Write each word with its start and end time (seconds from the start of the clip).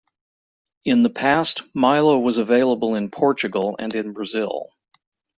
In 0.83 1.01
the 1.01 1.11
past 1.11 1.61
Milo 1.75 2.17
was 2.17 2.39
available 2.39 2.95
in 2.95 3.11
Portugal 3.11 3.75
and 3.77 3.93
in 3.93 4.13
Brazil. 4.13 4.71